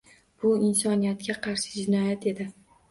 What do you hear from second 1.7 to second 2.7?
jinoyat edi.